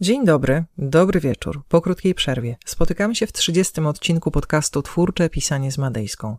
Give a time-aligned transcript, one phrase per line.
[0.00, 1.62] Dzień dobry, dobry wieczór.
[1.68, 6.36] Po krótkiej przerwie spotykamy się w 30 odcinku podcastu Twórcze Pisanie z Madejską.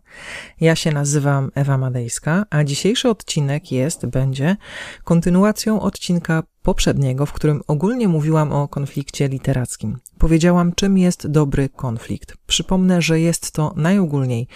[0.60, 4.56] Ja się nazywam Ewa Madejska, a dzisiejszy odcinek jest, będzie
[5.04, 9.98] kontynuacją odcinka poprzedniego, w którym ogólnie mówiłam o konflikcie literackim.
[10.18, 12.36] Powiedziałam, czym jest dobry konflikt.
[12.46, 14.46] Przypomnę, że jest to najogólniej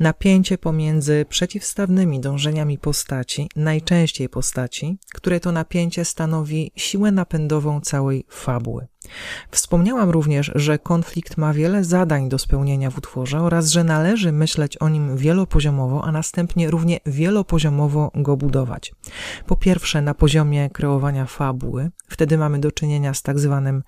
[0.00, 8.86] napięcie pomiędzy przeciwstawnymi dążeniami postaci, najczęściej postaci, które to napięcie stanowi siłę napędową całej fabuły.
[9.50, 14.76] Wspomniałam również, że konflikt ma wiele zadań do spełnienia w utworze oraz że należy myśleć
[14.76, 18.94] o nim wielopoziomowo, a następnie równie wielopoziomowo go budować.
[19.46, 23.82] Po pierwsze, na poziomie kreowania fabuły, wtedy mamy do czynienia z tak zwanym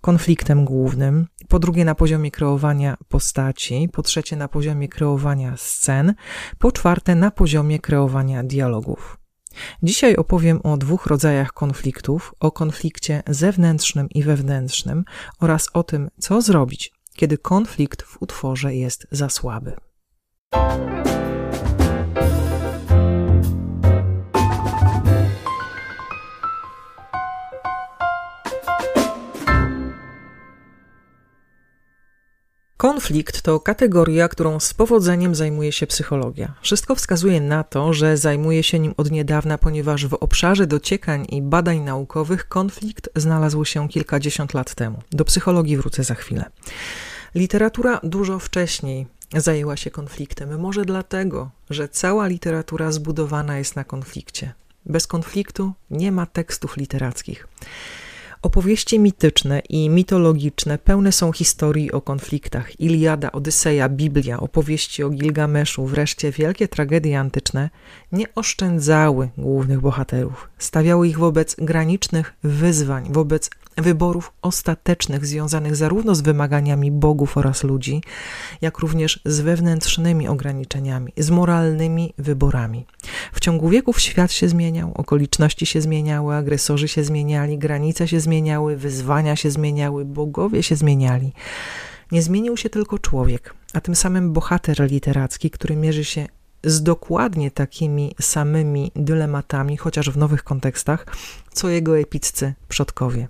[0.00, 6.14] konfliktem głównym, po drugie na poziomie kreowania postaci, po trzecie na poziomie kreowania scen,
[6.58, 9.19] po czwarte na poziomie kreowania dialogów.
[9.82, 15.04] Dzisiaj opowiem o dwóch rodzajach konfliktów: o konflikcie zewnętrznym i wewnętrznym
[15.40, 19.76] oraz o tym, co zrobić, kiedy konflikt w utworze jest za słaby.
[32.80, 36.54] Konflikt to kategoria, którą z powodzeniem zajmuje się psychologia.
[36.62, 41.42] Wszystko wskazuje na to, że zajmuje się nim od niedawna, ponieważ w obszarze dociekań i
[41.42, 45.02] badań naukowych konflikt znalazł się kilkadziesiąt lat temu.
[45.12, 46.44] Do psychologii wrócę za chwilę.
[47.34, 54.52] Literatura dużo wcześniej zajęła się konfliktem, może dlatego, że cała literatura zbudowana jest na konflikcie.
[54.86, 57.48] Bez konfliktu nie ma tekstów literackich.
[58.42, 62.80] Opowieści mityczne i mitologiczne pełne są historii o konfliktach.
[62.80, 67.70] Iliada, Odyseja, Biblia, opowieści o Gilgameszu, wreszcie wielkie tragedie antyczne
[68.12, 70.48] nie oszczędzały głównych bohaterów.
[70.58, 78.02] Stawiały ich wobec granicznych wyzwań, wobec wyborów ostatecznych związanych zarówno z wymaganiami bogów oraz ludzi,
[78.60, 82.86] jak również z wewnętrznymi ograniczeniami, z moralnymi wyborami.
[83.32, 88.29] W ciągu wieków świat się zmieniał, okoliczności się zmieniały, agresorzy się zmieniali, granice się zmieniały,
[88.76, 91.32] wyzwania się zmieniały, bogowie się zmieniali.
[92.12, 96.26] Nie zmienił się tylko człowiek, a tym samym bohater literacki, który mierzy się
[96.64, 101.06] z dokładnie takimi samymi dylematami, chociaż w nowych kontekstach,
[101.52, 103.28] co jego epiccy przodkowie.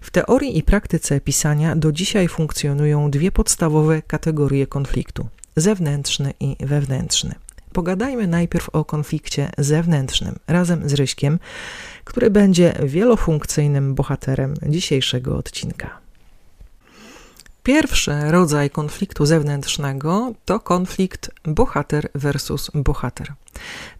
[0.00, 7.34] W teorii i praktyce pisania do dzisiaj funkcjonują dwie podstawowe kategorie konfliktu: zewnętrzny i wewnętrzny.
[7.78, 11.38] Pogadajmy najpierw o konflikcie zewnętrznym razem z Ryśkiem,
[12.04, 15.98] który będzie wielofunkcyjnym bohaterem dzisiejszego odcinka.
[17.62, 23.32] Pierwszy rodzaj konfliktu zewnętrznego to konflikt bohater versus bohater.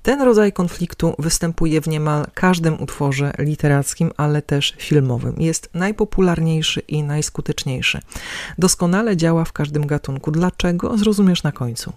[0.02, 5.34] Ten rodzaj konfliktu występuje w niemal każdym utworze literackim, ale też filmowym.
[5.38, 8.00] Jest najpopularniejszy i najskuteczniejszy.
[8.58, 10.30] Doskonale działa w każdym gatunku.
[10.30, 10.98] Dlaczego?
[10.98, 11.92] Zrozumiesz na końcu.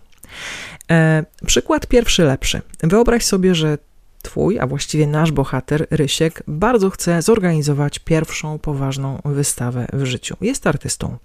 [0.92, 2.62] E, przykład pierwszy lepszy.
[2.84, 3.78] Wyobraź sobie, że
[4.22, 10.36] Twój, a właściwie nasz bohater, Rysiek, bardzo chce zorganizować pierwszą poważną wystawę w życiu.
[10.42, 11.18] Jest artystą.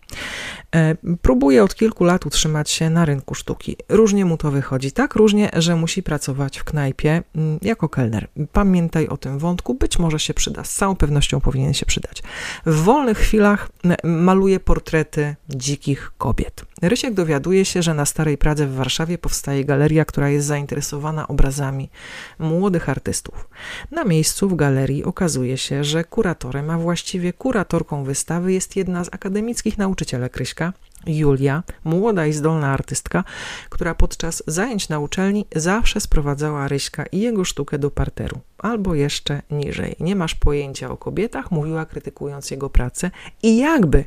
[0.75, 3.77] E, próbuje od kilku lat utrzymać się na rynku sztuki.
[3.89, 4.93] Różnie mu to wychodzi.
[4.93, 8.29] Tak różnie, że musi pracować w knajpie mm, jako kelner.
[8.53, 10.65] Pamiętaj o tym wątku, być może się przyda.
[10.65, 12.23] Z całą pewnością powinien się przydać.
[12.67, 13.69] W wolnych chwilach
[14.05, 16.65] maluje portrety dzikich kobiet.
[16.83, 21.91] Rysiek dowiaduje się, że na Starej Pradze w Warszawie powstaje galeria, która jest zainteresowana obrazami
[22.39, 23.49] młodych artystów.
[23.91, 29.09] Na miejscu w galerii okazuje się, że kuratorem, a właściwie kuratorką wystawy jest jedna z
[29.15, 30.73] akademickich nauczycielek Ryśka,
[31.07, 33.25] Julia, młoda i zdolna artystka,
[33.69, 39.43] która podczas zajęć na uczelni zawsze sprowadzała Ryśka i jego sztukę do parteru, albo jeszcze
[39.51, 39.97] niżej.
[40.01, 43.11] Nie masz pojęcia o kobietach, mówiła krytykując jego pracę
[43.43, 44.05] i jakby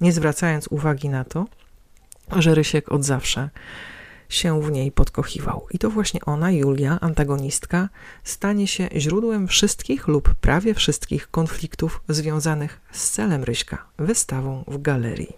[0.00, 1.46] nie zwracając uwagi na to,
[2.36, 3.50] że Rysiek od zawsze
[4.28, 5.66] się w niej podkochiwał.
[5.70, 7.88] I to właśnie ona, Julia, antagonistka,
[8.24, 15.36] stanie się źródłem wszystkich lub prawie wszystkich konfliktów związanych z celem Ryśka, wystawą w galerii.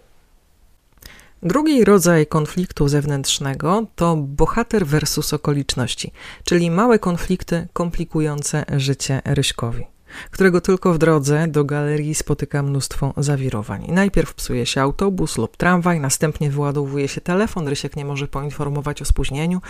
[1.43, 6.11] Drugi rodzaj konfliktu zewnętrznego to bohater versus okoliczności,
[6.43, 9.94] czyli małe konflikty komplikujące życie Ryśkowi
[10.31, 13.85] którego tylko w drodze do galerii spotyka mnóstwo zawirowań.
[13.87, 19.05] Najpierw psuje się autobus lub tramwaj, następnie wyładowuje się telefon, Rysiek nie może poinformować o
[19.05, 19.61] spóźnieniu.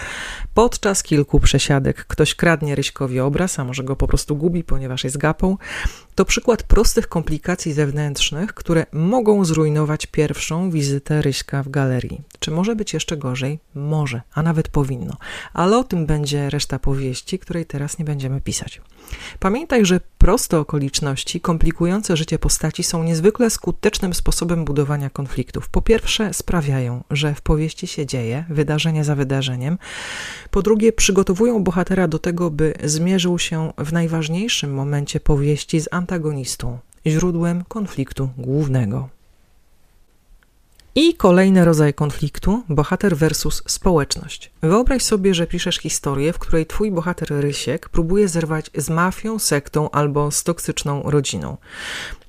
[0.53, 5.17] Podczas kilku przesiadek ktoś kradnie Ryśkowi obraz, a może go po prostu gubi, ponieważ jest
[5.17, 5.57] gapą.
[6.15, 12.21] To przykład prostych komplikacji zewnętrznych, które mogą zrujnować pierwszą wizytę Ryśka w galerii.
[12.39, 13.59] Czy może być jeszcze gorzej?
[13.75, 15.17] Może, a nawet powinno.
[15.53, 18.81] Ale o tym będzie reszta powieści, której teraz nie będziemy pisać.
[19.39, 25.69] Pamiętaj, że proste okoliczności komplikujące życie postaci są niezwykle skutecznym sposobem budowania konfliktów.
[25.69, 29.77] Po pierwsze, sprawiają, że w powieści się dzieje, wydarzenie za wydarzeniem.
[30.51, 36.79] Po drugie, przygotowują bohatera do tego, by zmierzył się w najważniejszym momencie powieści z antagonistą,
[37.07, 39.09] źródłem konfliktu głównego.
[40.95, 44.51] I kolejny rodzaj konfliktu bohater versus społeczność.
[44.61, 49.89] Wyobraź sobie, że piszesz historię, w której twój bohater Rysiek próbuje zerwać z mafią, sektą
[49.91, 51.57] albo z toksyczną rodziną.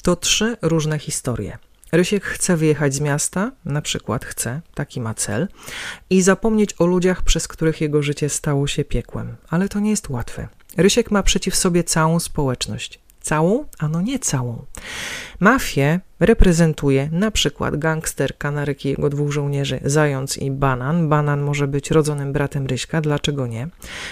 [0.02, 1.58] To trzy różne historie.
[1.92, 5.48] Rysiek chce wyjechać z miasta, na przykład chce, taki ma cel,
[6.10, 9.36] i zapomnieć o ludziach, przez których jego życie stało się piekłem.
[9.50, 10.48] Ale to nie jest łatwe.
[10.76, 13.05] Rysiek ma przeciw sobie całą społeczność.
[13.26, 13.64] Całą?
[13.78, 14.64] Ano nie całą.
[15.40, 21.08] Mafię reprezentuje na przykład gangster Kanaryk i jego dwóch żołnierzy Zając i Banan.
[21.08, 23.68] Banan może być rodzonym bratem Ryśka, dlaczego nie?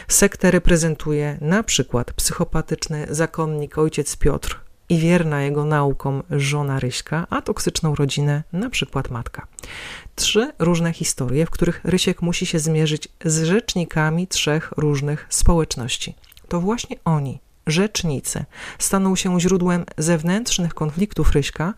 [0.09, 7.43] Sektę reprezentuje na przykład psychopatyczny zakonnik ojciec Piotr i wierna jego naukom żona Ryśka, a
[7.43, 9.47] toksyczną rodzinę na przykład matka.
[10.15, 16.15] Trzy różne historie, w których Rysiek musi się zmierzyć z rzecznikami trzech różnych społeczności.
[16.49, 18.45] To właśnie oni rzecznicy
[18.79, 21.75] staną się źródłem zewnętrznych konfliktów Ryśka,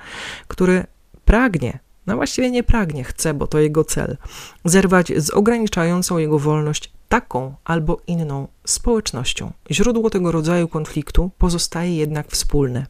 [0.48, 0.84] który
[1.24, 4.16] pragnie, no właściwie nie pragnie, chce, bo to jego cel,
[4.64, 9.52] zerwać z ograniczającą jego wolność taką albo inną społecznością.
[9.70, 12.86] Źródło tego rodzaju konfliktu pozostaje jednak wspólne.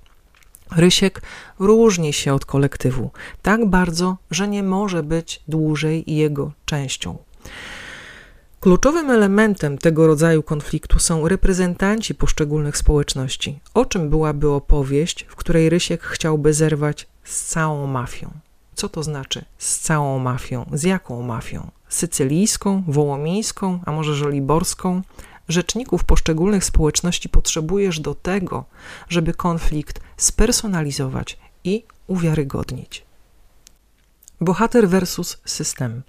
[0.77, 1.23] Rysiek
[1.59, 3.11] różni się od kolektywu
[3.43, 7.19] tak bardzo, że nie może być dłużej jego częścią.
[8.61, 13.61] Kluczowym elementem tego rodzaju konfliktu są reprezentanci poszczególnych społeczności.
[13.75, 18.31] O czym byłaby opowieść, w której Rysiek chciałby zerwać z całą mafią?
[18.75, 20.67] Co to znaczy z całą mafią?
[20.73, 21.71] Z jaką mafią?
[21.89, 25.03] Sycylijską, wołomińską, a może żoliborską?
[25.49, 28.65] Rzeczników poszczególnych społeczności potrzebujesz do tego,
[29.09, 33.05] żeby konflikt spersonalizować i uwiarygodnić.
[34.41, 36.03] Bohater versus system.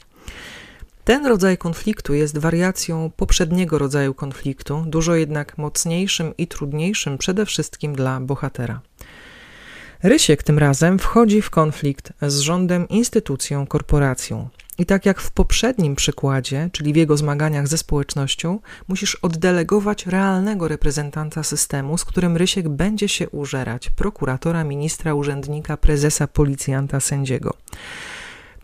[1.08, 7.96] Ten rodzaj konfliktu jest wariacją poprzedniego rodzaju konfliktu, dużo jednak mocniejszym i trudniejszym przede wszystkim
[7.96, 8.82] dla bohatera.
[10.04, 14.50] Rysiek tym razem wchodzi w konflikt z rządem, instytucją, korporacją.
[14.78, 20.68] I tak jak w poprzednim przykładzie, czyli w jego zmaganiach ze społecznością, musisz oddelegować realnego
[20.68, 27.54] reprezentanta systemu, z którym Rysiek będzie się użerać prokuratora, ministra, urzędnika, prezesa, policjanta, sędziego.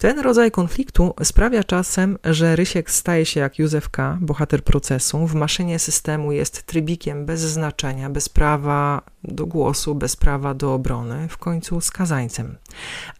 [0.04, 5.28] Ten rodzaj konfliktu sprawia czasem, że Rysiek staje się jak Józef K., bohater procesu.
[5.28, 11.28] W maszynie systemu jest trybikiem bez znaczenia, bez prawa do głosu, bez prawa do obrony,
[11.30, 12.56] w końcu skazańcem.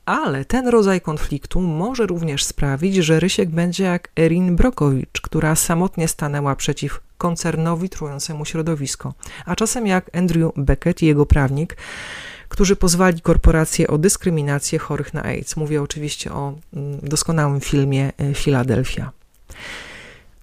[0.06, 6.08] Ale ten rodzaj konfliktu może również sprawić, że Rysiek będzie jak Erin Brokowicz, która samotnie
[6.08, 9.14] stanęła przeciw koncernowi trującemu środowisko,
[9.46, 11.78] a czasem jak Andrew Beckett i jego prawnik,
[12.54, 15.56] którzy pozwali korporacje o dyskryminację chorych na AIDS.
[15.58, 19.12] Mówię oczywiście o mm, doskonałym filmie Filadelfia.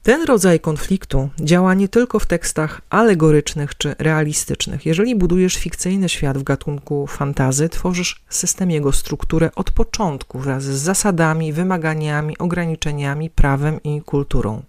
[0.02, 4.86] Ten rodzaj konfliktu działa nie tylko w tekstach alegorycznych czy realistycznych.
[4.86, 10.82] Jeżeli budujesz fikcyjny świat w gatunku fantazy, tworzysz system jego strukturę od początku wraz z
[10.82, 14.62] zasadami, wymaganiami, ograniczeniami, prawem i kulturą.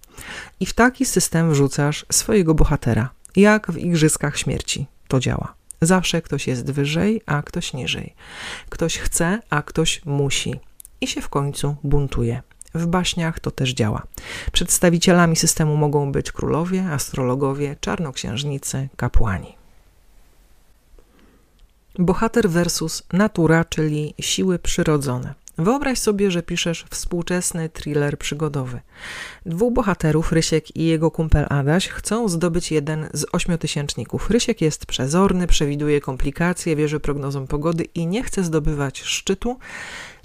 [0.59, 5.60] I w taki system wrzucasz swojego bohatera, jak w Igrzyskach Śmierci to działa.
[5.81, 8.13] Zawsze ktoś jest wyżej, a ktoś niżej.
[8.69, 10.59] Ktoś chce, a ktoś musi.
[11.01, 12.41] I się w końcu buntuje.
[12.73, 14.03] W baśniach to też działa.
[14.51, 19.55] Przedstawicielami systemu mogą być królowie, astrologowie, czarnoksiężnicy, kapłani.
[21.99, 25.33] Bohater versus natura, czyli siły przyrodzone.
[25.63, 28.79] Wyobraź sobie, że piszesz współczesny thriller przygodowy.
[29.45, 34.29] Dwóch bohaterów, Rysiek i jego kumpel Adaś, chcą zdobyć jeden z ośmiotysięczników.
[34.29, 39.59] Rysiek jest przezorny, przewiduje komplikacje, wierzy prognozom pogody i nie chce zdobywać szczytu,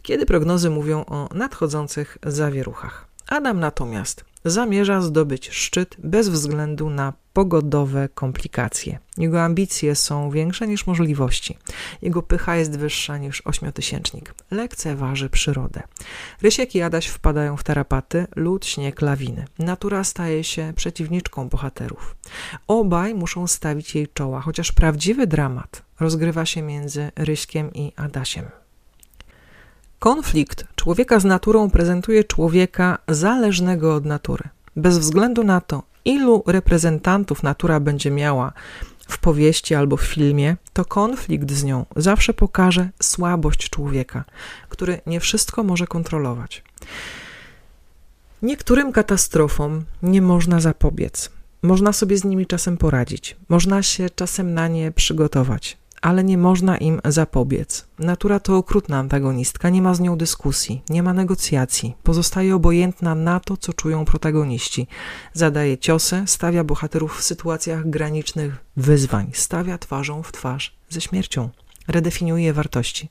[0.02, 3.05] kiedy prognozy mówią o nadchodzących zawieruchach.
[3.28, 8.98] Adam natomiast zamierza zdobyć szczyt bez względu na pogodowe komplikacje.
[9.18, 11.58] Jego ambicje są większe niż możliwości.
[12.02, 14.34] Jego pycha jest wyższa niż ośmiotysięcznik.
[14.50, 15.82] Lekceważy przyrodę.
[16.42, 19.44] Rysiek i Adaś wpadają w tarapaty, lód, śnieg, lawiny.
[19.58, 22.16] Natura staje się przeciwniczką bohaterów.
[22.68, 28.44] Obaj muszą stawić jej czoła, chociaż prawdziwy dramat rozgrywa się między Ryśkiem i Adasiem.
[29.98, 34.44] Konflikt człowieka z naturą prezentuje człowieka zależnego od natury.
[34.76, 38.52] Bez względu na to, ilu reprezentantów natura będzie miała
[39.08, 44.24] w powieści albo w filmie, to konflikt z nią zawsze pokaże słabość człowieka,
[44.68, 46.62] który nie wszystko może kontrolować.
[48.42, 51.30] Niektórym katastrofom nie można zapobiec.
[51.62, 56.78] Można sobie z nimi czasem poradzić, można się czasem na nie przygotować, ale nie można
[56.78, 57.86] im zapobiec.
[57.98, 63.40] Natura to okrutna antagonistka, nie ma z nią dyskusji, nie ma negocjacji, pozostaje obojętna na
[63.40, 64.86] to, co czują protagoniści.
[65.32, 71.50] Zadaje ciosy, stawia bohaterów w sytuacjach granicznych wyzwań, stawia twarzą w twarz ze śmiercią,
[71.88, 73.08] redefiniuje wartości.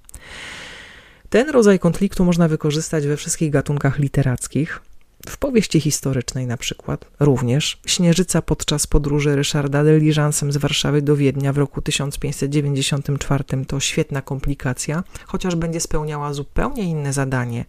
[1.29, 4.81] Ten rodzaj konfliktu można wykorzystać we wszystkich gatunkach literackich,
[5.29, 11.53] w powieści historycznej na przykład również Śnieżyca podczas podróży Ryszarda Deligencem z Warszawy do Wiednia
[11.53, 17.65] w roku 1594 to świetna komplikacja, chociaż będzie spełniała zupełnie inne zadanie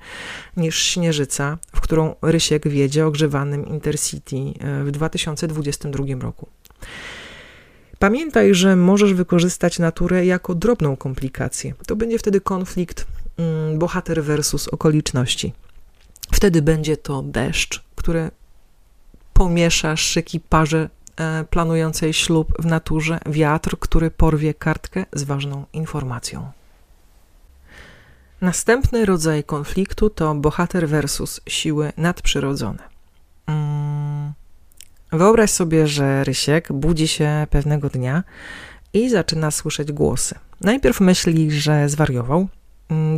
[0.57, 6.49] niż Śnieżyca, w którą Rysiek wiedzie ogrzewanym Intercity e, w 2022 roku.
[7.99, 11.75] Pamiętaj, że możesz wykorzystać naturę jako drobną komplikację.
[11.87, 13.07] To będzie wtedy konflikt
[13.38, 15.53] mm, bohater versus okoliczności.
[16.37, 18.31] Wtedy będzie to deszcz, który
[19.33, 26.52] pomiesza szyki parze e, planującej ślub w naturze, wiatr, który porwie kartkę z ważną informacją.
[28.40, 32.83] Następny rodzaj konfliktu to bohater versus siły nadprzyrodzone.
[33.47, 34.33] Mm.
[35.12, 38.25] Wyobraź sobie, że Rysiek budzi się pewnego dnia
[38.93, 40.35] i zaczyna słyszeć głosy.
[40.61, 42.49] Najpierw myśli, że zwariował,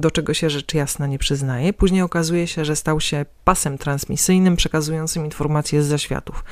[0.00, 1.72] do czego się rzecz jasna nie przyznaje.
[1.72, 6.44] Później okazuje się, że stał się pasem transmisyjnym przekazującym informacje z zaświatów.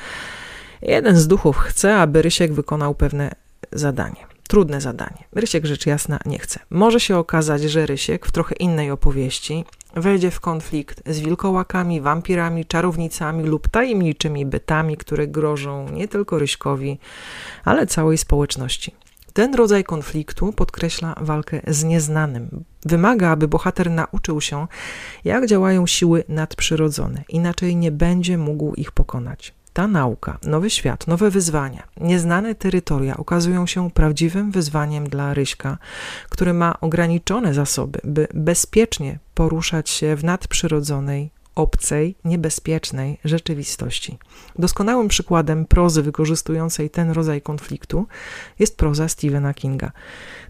[0.81, 3.31] Jeden z duchów chce, aby Rysiek wykonał pewne
[3.71, 4.27] zadanie.
[4.47, 5.23] Trudne zadanie.
[5.35, 6.59] Rysiek rzecz jasna nie chce.
[6.69, 12.65] Może się okazać, że Rysiek w trochę innej opowieści wejdzie w konflikt z wilkołakami, wampirami,
[12.65, 16.99] czarownicami lub tajemniczymi bytami, które grożą nie tylko Ryśkowi,
[17.65, 18.95] ale całej społeczności.
[19.37, 22.63] Ten rodzaj konfliktu podkreśla walkę z nieznanym.
[22.85, 24.67] Wymaga, aby bohater nauczył się,
[25.25, 29.53] jak działają siły nadprzyrodzone, inaczej nie będzie mógł ich pokonać.
[29.73, 35.77] Ta nauka, nowy świat, nowe wyzwania, nieznane terytoria okazują się prawdziwym wyzwaniem dla Ryśka,
[36.29, 44.17] który ma ograniczone zasoby, by bezpiecznie poruszać się w nadprzyrodzonej obcej, niebezpiecznej rzeczywistości.
[44.59, 48.07] Doskonałym przykładem prozy wykorzystującej ten rodzaj konfliktu
[48.59, 49.91] jest proza Stephena Kinga,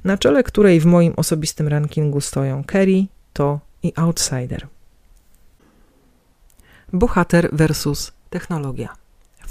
[0.04, 4.68] na czele której w moim osobistym rankingu stoją Kerry, To i Outsider.
[6.94, 9.07] Bohater versus technologia.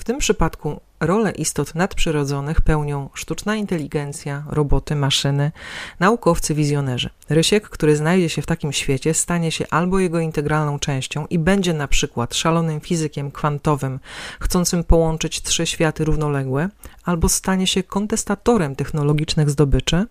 [0.07, 5.53] Tym przypadku rolę istot nadprzyrodzonych pełnią sztuczna inteligencja, roboty, maszyny,
[6.01, 7.11] naukowcy, wizjonerzy.
[7.29, 11.75] Rysiek, który znajdzie się w takim świecie, stanie się albo jego integralną częścią i będzie
[11.75, 14.01] na przykład szalonym fizykiem kwantowym,
[14.41, 16.69] chcącym połączyć trzy światy równoległe,
[17.05, 20.07] albo stanie się kontestatorem technologicznych zdobyczy,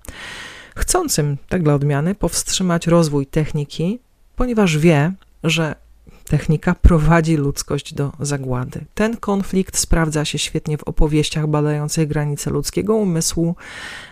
[0.76, 4.00] chcącym, tak dla odmiany, powstrzymać rozwój techniki,
[4.36, 5.12] ponieważ wie,
[5.44, 5.85] że
[6.26, 8.86] Technika prowadzi ludzkość do zagłady.
[8.96, 13.56] Ten konflikt sprawdza się świetnie w opowieściach badających granice ludzkiego umysłu,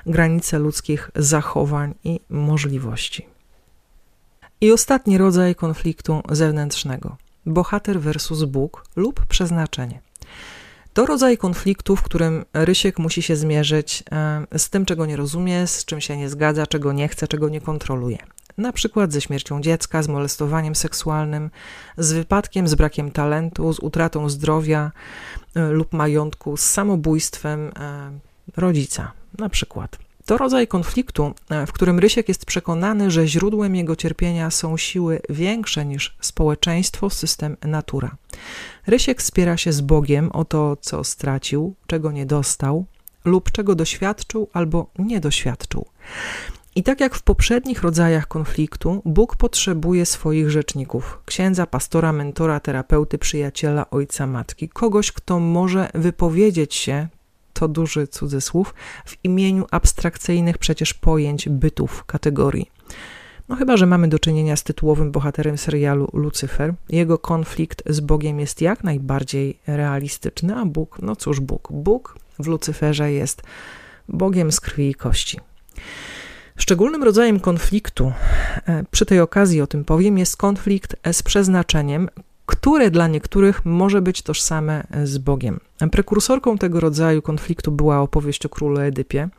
[0.05, 3.25] granice ludzkich zachowań i możliwości.
[4.61, 10.01] I ostatni rodzaj konfliktu zewnętrznego bohater versus Bóg lub przeznaczenie.
[10.93, 15.67] To rodzaj konfliktu, w którym Rysiek musi się zmierzyć e, z tym, czego nie rozumie,
[15.67, 18.17] z czym się nie zgadza, czego nie chce, czego nie kontroluje
[18.57, 21.49] na przykład ze śmiercią dziecka, z molestowaniem seksualnym,
[21.97, 24.91] z wypadkiem, z brakiem talentu, z utratą zdrowia
[25.55, 28.11] e, lub majątku, z samobójstwem e,
[28.57, 29.97] rodzica, na przykład.
[30.25, 35.21] To rodzaj konfliktu, e, w którym Rysiek jest przekonany, że źródłem jego cierpienia są siły
[35.29, 38.15] większe niż społeczeństwo, system, natura.
[38.87, 42.85] Rysiek spiera się z Bogiem o to, co stracił, czego nie dostał
[43.25, 45.85] lub czego doświadczył albo nie doświadczył.
[46.75, 53.17] I tak jak w poprzednich rodzajach konfliktu, Bóg potrzebuje swoich rzeczników księdza, pastora, mentora, terapeuty,
[53.17, 57.07] przyjaciela, ojca, matki kogoś, kto może wypowiedzieć się,
[57.53, 58.73] to duży cudzysłów,
[59.05, 62.71] w imieniu abstrakcyjnych przecież pojęć, bytów, kategorii.
[63.49, 66.73] No chyba, że mamy do czynienia z tytułowym bohaterem serialu Lucyfer.
[66.89, 71.67] Jego konflikt z Bogiem jest jak najbardziej realistyczny, a Bóg, no cóż Bóg?
[71.71, 73.43] Bóg w Lucyferze jest
[74.09, 75.39] Bogiem z krwi i kości.
[76.57, 78.11] Szczególnym rodzajem konfliktu,
[78.67, 82.09] e, przy tej okazji o tym powiem, jest konflikt z przeznaczeniem,
[82.45, 85.59] które dla niektórych może być tożsame z Bogiem.
[85.91, 89.29] Prekursorką tego rodzaju konfliktu była opowieść o królu Edypie,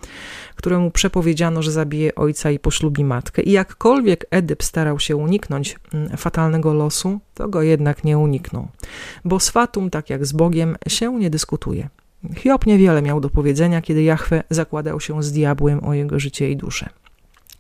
[0.57, 3.43] któremu przepowiedziano, że zabije ojca i poślubi matkę.
[3.43, 5.77] I jakkolwiek Edyp starał się uniknąć
[6.17, 8.69] fatalnego losu, to go jednak nie uniknął,
[9.25, 11.89] bo z fatum, tak jak z Bogiem, się nie dyskutuje.
[12.37, 16.57] Hiob niewiele miał do powiedzenia, kiedy Jahwe zakładał się z diabłem o jego życie i
[16.57, 16.89] duszę.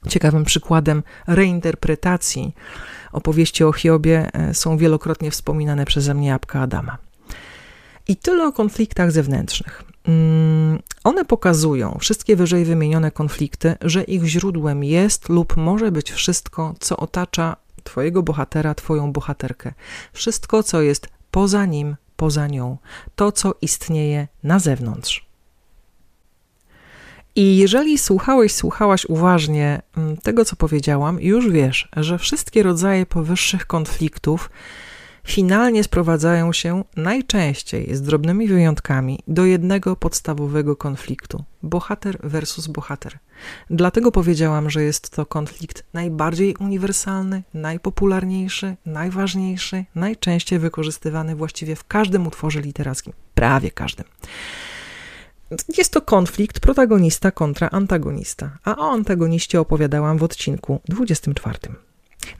[0.08, 2.54] Ciekawym przykładem reinterpretacji
[3.12, 6.98] opowieści o Hiobie e, są wielokrotnie wspominane przeze mnie jabłka Adama.
[8.08, 9.84] I tyle o konfliktach zewnętrznych.
[10.08, 16.74] Mm, one pokazują, wszystkie wyżej wymienione konflikty, że ich źródłem jest lub może być wszystko,
[16.80, 19.74] co otacza Twojego bohatera, Twoją bohaterkę.
[20.12, 22.76] Wszystko, co jest poza nim, poza nią.
[23.16, 25.26] To, co istnieje na zewnątrz.
[27.36, 33.66] I jeżeli słuchałeś, słuchałaś uważnie mm, tego, co powiedziałam, już wiesz, że wszystkie rodzaje powyższych
[33.66, 34.50] konfliktów
[35.26, 43.18] finalnie sprowadzają się najczęściej, z drobnymi wyjątkami, do jednego podstawowego konfliktu bohater versus bohater.
[43.70, 52.26] Dlatego powiedziałam, że jest to konflikt najbardziej uniwersalny, najpopularniejszy, najważniejszy, najczęściej wykorzystywany właściwie w każdym
[52.26, 54.04] utworze literackim, prawie każdym.
[55.78, 61.58] Jest to konflikt protagonista kontra antagonista, a o antagoniście opowiadałam w odcinku 24.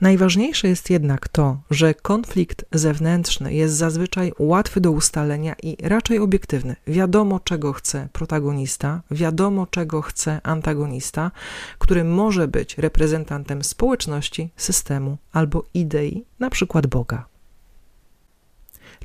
[0.01, 6.75] Najważniejsze jest jednak to, że konflikt zewnętrzny jest zazwyczaj łatwy do ustalenia i raczej obiektywny.
[6.87, 11.31] Wiadomo, czego chce protagonista, wiadomo, czego chce antagonista,
[11.79, 17.25] który może być reprezentantem społeczności, systemu albo idei, na przykład Boga.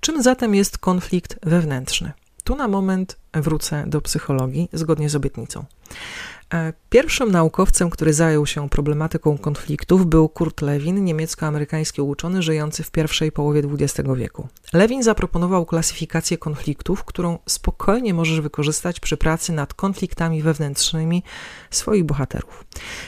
[0.01, 2.13] Czym zatem jest konflikt wewnętrzny?
[2.43, 5.65] Tu na moment wrócę do psychologii zgodnie z obietnicą.
[6.55, 12.91] E, pierwszym naukowcem, który zajął się problematyką konfliktów, był Kurt Lewin, niemiecko-amerykański uczony żyjący w
[12.91, 14.49] pierwszej połowie XX wieku.
[14.73, 21.23] Lewin zaproponował klasyfikację konfliktów, którą spokojnie możesz wykorzystać przy pracy nad konfliktami wewnętrznymi
[21.71, 22.65] swoich bohaterów.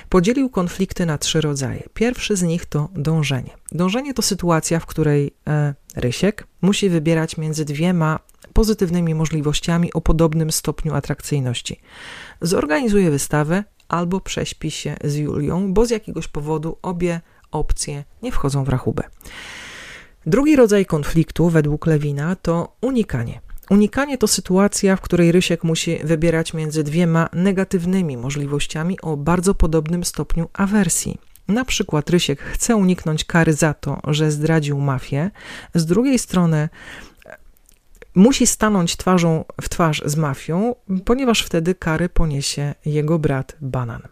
[0.09, 1.89] Podzielił konflikty na trzy rodzaje.
[1.95, 3.51] Pierwszy z nich to dążenie.
[3.73, 8.19] Dążenie to sytuacja, w której e, Rysiek musi wybierać między dwiema
[8.53, 11.81] pozytywnymi możliwościami o podobnym stopniu atrakcyjności.
[12.41, 18.65] Zorganizuje wystawę albo prześpi się z Julią, bo z jakiegoś powodu obie opcje nie wchodzą
[18.65, 19.03] w rachubę.
[20.27, 23.41] Drugi rodzaj konfliktu, według Lewina, to unikanie.
[23.71, 30.05] Unikanie to sytuacja, w której Rysiek musi wybierać między dwiema negatywnymi możliwościami o bardzo podobnym
[30.05, 31.19] stopniu awersji.
[31.49, 35.31] Na przykład Rysiek chce uniknąć kary za to, że zdradził mafię,
[35.75, 36.69] z drugiej strony
[38.15, 44.03] musi stanąć twarzą w twarz z mafią, ponieważ wtedy kary poniesie jego brat Banan.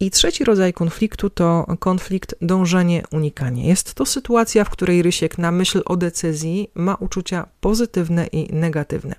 [0.00, 3.68] I trzeci rodzaj konfliktu to konflikt dążenie-unikanie.
[3.68, 9.14] Jest to sytuacja, w której Rysiek na myśl o decyzji ma uczucia pozytywne i negatywne.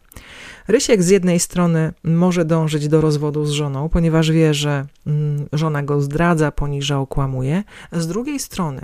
[0.67, 5.83] Rysiek z jednej strony może dążyć do rozwodu z żoną, ponieważ wie, że mm, żona
[5.83, 7.63] go zdradza, poniża, okłamuje.
[7.91, 8.81] Z drugiej strony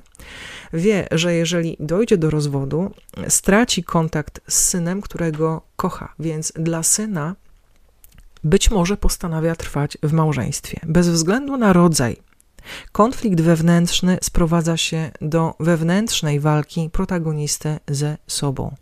[0.73, 2.91] wie, że jeżeli dojdzie do rozwodu,
[3.27, 7.35] straci kontakt z synem, którego kocha, więc dla syna
[8.43, 10.79] być może postanawia trwać w małżeństwie.
[10.85, 12.17] Bez względu na rodzaj,
[12.91, 18.75] konflikt wewnętrzny sprowadza się do wewnętrznej walki protagonisty ze sobą.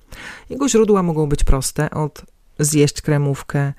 [0.49, 2.21] Jego źródła mogą być proste, od
[2.59, 3.73] zjeść kremówkę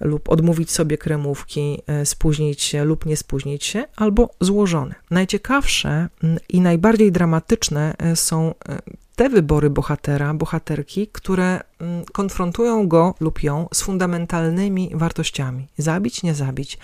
[0.00, 4.94] lub odmówić sobie kremówki, e, spóźnić się lub nie spóźnić się, albo złożone.
[5.10, 8.78] Najciekawsze mm, i najbardziej dramatyczne e, są e,
[9.18, 16.34] te wybory bohatera, bohaterki, które mm, konfrontują go lub ją z fundamentalnymi wartościami: zabić, nie
[16.34, 16.78] zabić,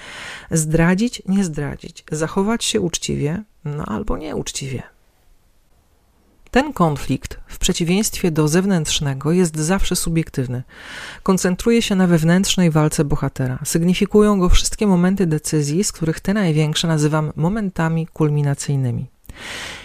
[0.51, 4.83] zdradzić, nie zdradzić, zachować się uczciwie, no albo nieuczciwie.
[6.51, 10.63] Ten konflikt, w przeciwieństwie do zewnętrznego, jest zawsze subiektywny.
[11.23, 13.59] Koncentruje się na wewnętrznej walce bohatera.
[13.65, 19.07] Sygnifikują go wszystkie momenty decyzji, z których te największe nazywam momentami kulminacyjnymi.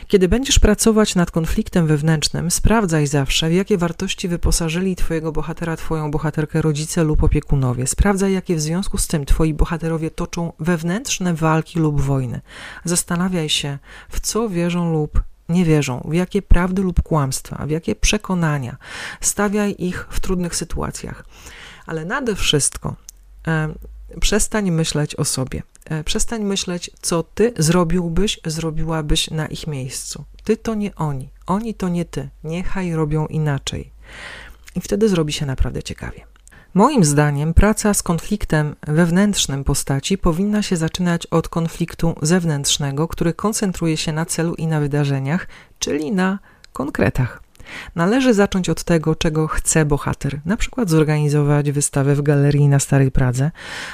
[0.09, 6.11] Kiedy będziesz pracować nad konfliktem wewnętrznym, sprawdzaj zawsze, w jakie wartości wyposażyli Twojego bohatera, Twoją
[6.11, 7.87] bohaterkę rodzice lub opiekunowie.
[7.87, 12.41] Sprawdzaj, jakie w związku z tym Twoi bohaterowie toczą wewnętrzne walki lub wojny.
[12.85, 13.77] Zastanawiaj się,
[14.09, 18.77] w co wierzą lub nie wierzą, w jakie prawdy lub kłamstwa, w jakie przekonania.
[19.21, 21.25] Stawiaj ich w trudnych sytuacjach.
[21.85, 22.95] Ale nade wszystko
[24.21, 25.63] przestań myśleć o sobie.
[25.85, 30.23] E, przestań myśleć, co ty zrobiłbyś, zrobiłabyś na ich miejscu.
[30.43, 32.29] Ty to nie oni, oni to nie ty.
[32.43, 33.91] Niechaj robią inaczej.
[34.75, 36.29] I wtedy zrobi się naprawdę ciekawie.
[36.73, 43.97] Moim zdaniem praca z konfliktem wewnętrznym postaci powinna się zaczynać od konfliktu zewnętrznego, który koncentruje
[43.97, 45.47] się na celu i na wydarzeniach,
[45.79, 46.39] czyli na
[46.73, 47.41] konkretach.
[47.95, 53.11] Należy zacząć od tego, czego chce bohater, na przykład zorganizować wystawę w galerii na Starej
[53.11, 53.51] Pradze,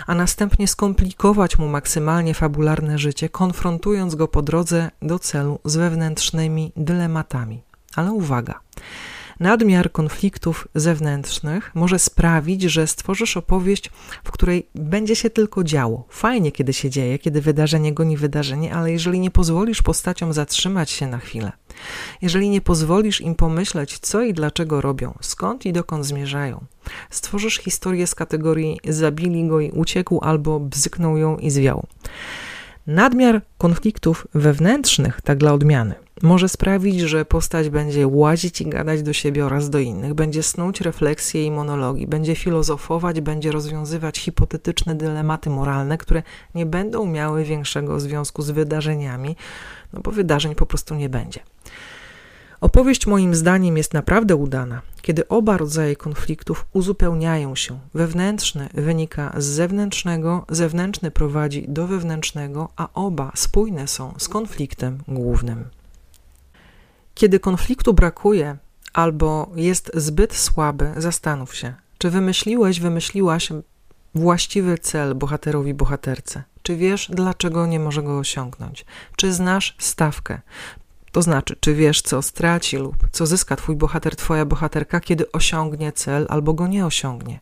[0.08, 6.72] a następnie skomplikować mu maksymalnie fabularne życie, konfrontując go po drodze do celu z wewnętrznymi
[6.76, 7.62] dylematami.
[7.96, 8.60] Ale uwaga!
[9.40, 13.92] Nadmiar konfliktów zewnętrznych może sprawić, że stworzysz opowieść,
[14.24, 16.06] w której będzie się tylko działo.
[16.10, 21.08] Fajnie, kiedy się dzieje, kiedy wydarzenie goni wydarzenie, ale jeżeli nie pozwolisz postaciom zatrzymać się
[21.08, 21.52] na chwilę,
[22.22, 26.66] jeżeli nie pozwolisz im pomyśleć, co i dlaczego robią, skąd i dokąd zmierzają,
[27.10, 31.88] stworzysz historię z kategorii zabili go i uciekł albo bzyknął ją i zwiał.
[32.88, 39.14] Nadmiar konfliktów wewnętrznych, tak dla odmiany, może sprawić, że postać będzie łazić i gadać do
[39.14, 45.50] siebie oraz do innych, będzie snuć refleksje i monologi, będzie filozofować, będzie rozwiązywać hipotetyczne dylematy
[45.50, 46.24] moralne, które
[46.56, 49.36] nie będą miały większego związku z wydarzeniami,
[49.94, 51.40] no bo wydarzeń po prostu nie będzie.
[52.62, 57.80] Opowieść moim zdaniem jest naprawdę udana, kiedy oba rodzaje konfliktów uzupełniają się.
[57.94, 65.70] Wewnętrzny wynika z zewnętrznego, zewnętrzny prowadzi do wewnętrznego, a oba spójne są z konfliktem głównym.
[67.14, 68.58] Kiedy konfliktu brakuje
[68.94, 73.50] albo jest zbyt słaby, zastanów się, czy wymyśliłeś, wymyśliłaś
[74.16, 76.44] właściwy cel bohaterowi, bohaterce.
[76.62, 78.86] Czy wiesz, dlaczego nie może go osiągnąć?
[79.16, 80.42] Czy znasz stawkę?
[81.16, 85.92] To znaczy, czy wiesz, co straci lub co zyska twój bohater, twoja bohaterka, kiedy osiągnie
[85.92, 87.40] cel albo go nie osiągnie?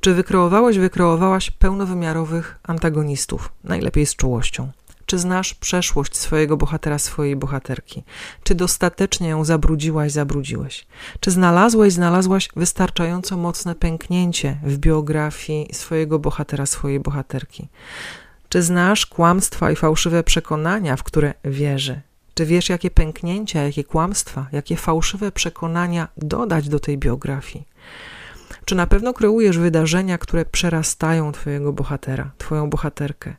[0.00, 4.70] Czy wykreowałeś, wykreowałaś pełnowymiarowych antagonistów, najlepiej z czułością?
[5.06, 8.04] Czy znasz przeszłość swojego bohatera, swojej bohaterki?
[8.42, 10.86] Czy dostatecznie ją zabrudziłaś, zabrudziłeś?
[11.20, 17.68] Czy znalazłeś, znalazłaś wystarczająco mocne pęknięcie w biografii swojego bohatera, swojej bohaterki?
[18.48, 22.07] Czy znasz kłamstwa i fałszywe przekonania, w które wierzy?
[22.38, 27.68] Czy wiesz, jakie pęknięcia, jakie kłamstwa, jakie fałszywe przekonania dodać do tej biografii?
[28.64, 33.34] Czy na pewno kreujesz wydarzenia, które przerastają Twojego bohatera, Twoją bohaterkę?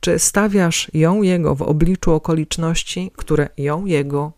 [0.00, 4.32] Czy stawiasz ją, jego w obliczu okoliczności, które ją, jego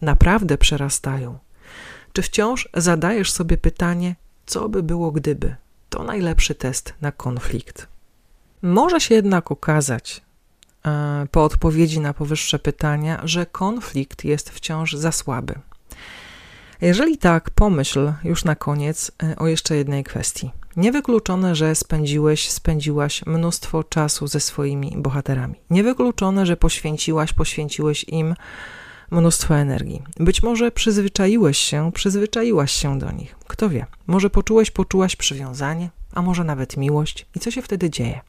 [0.00, 1.38] naprawdę przerastają?
[2.12, 4.16] Czy wciąż zadajesz sobie pytanie,
[4.46, 5.56] co by było gdyby?
[5.88, 7.86] To najlepszy test na konflikt.
[8.62, 10.27] Może się jednak okazać,
[11.30, 15.54] po odpowiedzi na powyższe pytania, że konflikt jest wciąż za słaby.
[16.80, 20.50] Jeżeli tak, pomyśl już na koniec e, o jeszcze jednej kwestii.
[20.76, 25.54] Niewykluczone, że spędziłeś, spędziłaś mnóstwo czasu ze swoimi bohaterami.
[25.70, 28.34] Niewykluczone, że poświęciłaś, poświęciłeś im
[29.10, 30.02] mnóstwo energii.
[30.16, 33.36] Być może przyzwyczaiłeś się, przyzwyczaiłaś się do nich.
[33.46, 37.26] Kto wie, może poczułeś, poczułaś przywiązanie, a może nawet miłość.
[37.36, 38.20] I co się wtedy dzieje?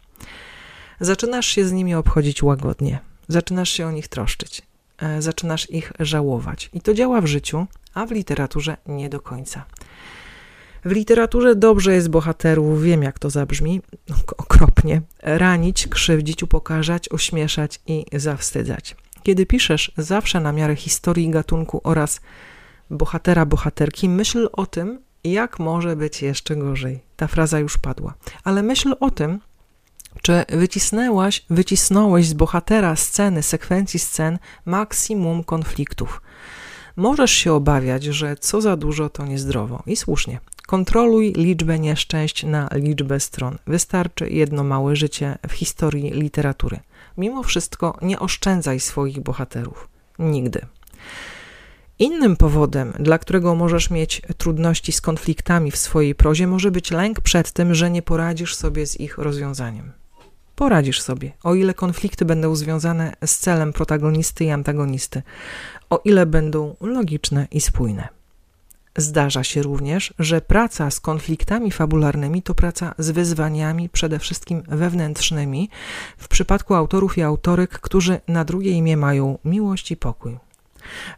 [0.99, 4.61] Zaczynasz się z nimi obchodzić łagodnie, zaczynasz się o nich troszczyć,
[4.97, 6.69] e, zaczynasz ich żałować.
[6.73, 9.65] I to działa w życiu, a w literaturze nie do końca.
[10.85, 13.81] W literaturze dobrze jest bohaterów, wiem jak to zabrzmi,
[14.37, 18.95] okropnie, ranić, krzywdzić, upokarzać, ośmieszać i zawstydzać.
[19.23, 22.21] Kiedy piszesz zawsze na miarę historii gatunku oraz
[22.89, 26.99] bohatera, bohaterki, myśl o tym, jak może być jeszcze gorzej.
[27.15, 28.13] Ta fraza już padła.
[28.43, 29.39] Ale myśl o tym,
[30.21, 36.21] czy wycisnęłaś, wycisnąłeś z bohatera sceny, sekwencji scen maksimum konfliktów.
[36.95, 40.39] Możesz się obawiać, że co za dużo to niezdrowo i słusznie.
[40.67, 43.57] Kontroluj liczbę nieszczęść na liczbę stron.
[43.67, 46.79] Wystarczy jedno małe życie w historii literatury.
[47.17, 49.87] Mimo wszystko nie oszczędzaj swoich bohaterów.
[50.19, 50.61] Nigdy.
[51.99, 57.21] Innym powodem, dla którego możesz mieć trudności z konfliktami w swojej prozie, może być lęk
[57.21, 59.98] przed tym, że nie poradzisz sobie z ich rozwiązaniem.
[60.59, 65.21] Poradzisz sobie, o ile konflikty będą związane z celem protagonisty i antagonisty,
[65.89, 68.07] o ile będą logiczne i spójne.
[68.97, 75.69] Zdarza się również, że praca z konfliktami fabularnymi to praca z wyzwaniami przede wszystkim wewnętrznymi,
[76.17, 80.37] w przypadku autorów i autorek, którzy na drugie imię mają miłość i pokój.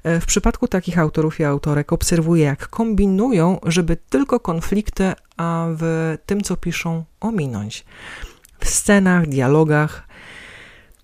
[0.03, 6.41] W przypadku takich autorów i autorek obserwuję, jak kombinują, żeby tylko konflikty a w tym,
[6.41, 7.85] co piszą, ominąć.
[8.63, 10.07] W scenach, dialogach,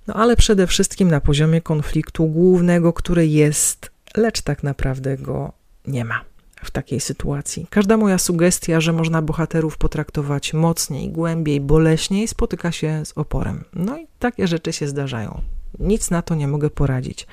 [0.07, 5.51] no ale przede wszystkim na poziomie konfliktu głównego, który jest, lecz tak naprawdę go
[5.87, 6.21] nie ma
[6.63, 7.67] w takiej sytuacji.
[7.69, 13.63] Każda moja sugestia, że można bohaterów potraktować mocniej, głębiej, boleśniej, spotyka się z oporem.
[13.73, 15.41] No i takie rzeczy się zdarzają.
[15.79, 17.27] Nic na to nie mogę poradzić.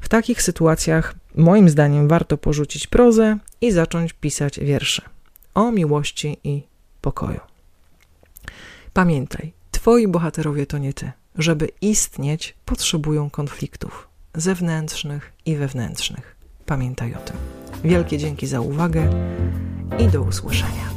[0.00, 5.02] W takich sytuacjach, moim zdaniem, warto porzucić prozę i zacząć pisać wiersze
[5.54, 6.62] o miłości i
[7.00, 7.51] pokoju.
[8.94, 11.12] Pamiętaj, twoi bohaterowie to nie ty.
[11.38, 16.36] Żeby istnieć, potrzebują konfliktów zewnętrznych i wewnętrznych.
[16.66, 17.36] Pamiętaj o tym.
[17.84, 19.10] Wielkie dzięki za uwagę
[19.98, 20.90] i do usłyszenia.